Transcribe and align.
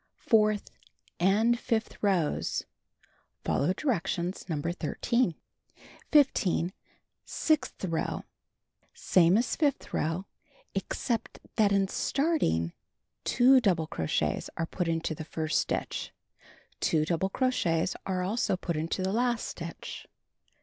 Fourth 0.17 0.71
and 1.19 1.59
fifth 1.59 2.01
rows: 2.01 2.63
follow 3.43 3.71
direction 3.71 4.33
No. 4.49 4.59
13. 4.59 5.35
1.5. 6.11 6.71
Sixth 7.23 7.85
row: 7.85 8.23
Same 8.95 9.37
as 9.37 9.55
fifth 9.55 9.93
row, 9.93 10.25
except 10.73 11.37
that 11.57 11.71
in 11.71 11.87
starting, 11.87 12.73
2 13.25 13.61
doul:)le 13.61 13.85
crochets 13.85 14.49
are 14.57 14.65
put 14.65 14.87
into 14.87 15.13
the 15.13 15.23
first 15.23 15.61
stitch; 15.61 16.11
2 16.79 17.05
double 17.05 17.29
crochets 17.29 17.95
are 18.03 18.23
also 18.23 18.57
put 18.57 18.75
into 18.75 19.03
the 19.03 19.13
last 19.13 19.47
stitch. 19.49 20.07